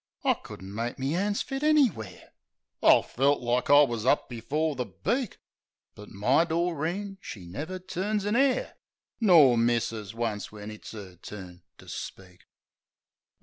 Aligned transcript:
I 0.23 0.33
couldn't 0.33 0.73
make 0.73 0.97
me 0.97 1.13
'ands 1.13 1.43
fit 1.43 1.61
anywhere! 1.61 2.33
I 2.81 3.03
felt 3.03 3.39
like 3.39 3.69
I 3.69 3.83
wus 3.83 4.03
up 4.03 4.31
afore 4.33 4.75
the 4.75 4.87
Beak! 4.87 5.37
But 5.93 6.09
my 6.09 6.43
Doreen 6.43 7.19
she 7.21 7.45
never 7.45 7.77
turns 7.77 8.25
a 8.25 8.33
'air, 8.35 8.77
Nor 9.19 9.59
misses 9.59 10.15
once 10.15 10.51
when 10.51 10.71
it's 10.71 10.95
'er 10.95 11.17
turn 11.17 11.61
to 11.77 11.87
speak. 11.87 12.45